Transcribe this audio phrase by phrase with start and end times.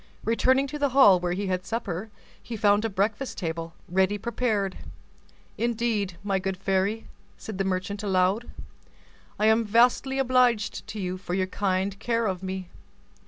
[0.23, 2.09] Returning to the hall where he had supper,
[2.41, 4.79] he found a breakfast table, ready prepared.
[5.59, 7.05] "Indeed, my good fairy,"
[7.37, 8.49] said the merchant aloud,
[9.37, 12.67] "I am vastly obliged to you for your kind care of me."